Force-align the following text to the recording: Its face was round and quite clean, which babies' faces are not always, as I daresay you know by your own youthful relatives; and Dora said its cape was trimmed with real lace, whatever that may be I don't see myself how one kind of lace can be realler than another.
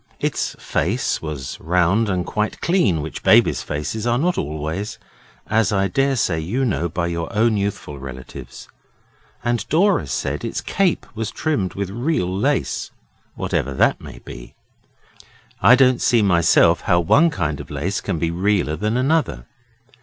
Its 0.19 0.55
face 0.57 1.21
was 1.21 1.59
round 1.61 2.09
and 2.09 2.25
quite 2.25 2.59
clean, 2.59 3.03
which 3.03 3.21
babies' 3.21 3.61
faces 3.61 4.07
are 4.07 4.17
not 4.17 4.35
always, 4.35 4.97
as 5.45 5.71
I 5.71 5.87
daresay 5.89 6.39
you 6.39 6.65
know 6.65 6.89
by 6.89 7.05
your 7.05 7.31
own 7.31 7.55
youthful 7.55 7.99
relatives; 7.99 8.67
and 9.43 9.63
Dora 9.69 10.07
said 10.07 10.43
its 10.43 10.59
cape 10.59 11.05
was 11.13 11.29
trimmed 11.29 11.75
with 11.75 11.91
real 11.91 12.35
lace, 12.35 12.89
whatever 13.35 13.75
that 13.75 14.01
may 14.01 14.17
be 14.17 14.55
I 15.61 15.75
don't 15.75 16.01
see 16.01 16.23
myself 16.23 16.81
how 16.81 16.99
one 16.99 17.29
kind 17.29 17.59
of 17.59 17.69
lace 17.69 18.01
can 18.01 18.17
be 18.17 18.31
realler 18.31 18.79
than 18.79 18.97
another. 18.97 19.45